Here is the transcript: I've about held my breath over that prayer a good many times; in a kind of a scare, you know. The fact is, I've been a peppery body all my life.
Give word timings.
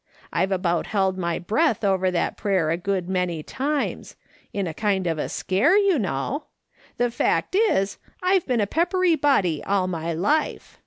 I've 0.33 0.51
about 0.51 0.87
held 0.87 1.15
my 1.15 1.37
breath 1.37 1.83
over 1.83 2.09
that 2.09 2.35
prayer 2.35 2.71
a 2.71 2.75
good 2.75 3.07
many 3.07 3.43
times; 3.43 4.15
in 4.51 4.65
a 4.65 4.73
kind 4.73 5.05
of 5.05 5.19
a 5.19 5.29
scare, 5.29 5.77
you 5.77 5.99
know. 5.99 6.45
The 6.97 7.11
fact 7.11 7.53
is, 7.53 7.99
I've 8.23 8.47
been 8.47 8.61
a 8.61 8.65
peppery 8.65 9.13
body 9.13 9.63
all 9.63 9.85
my 9.85 10.11
life. 10.11 10.79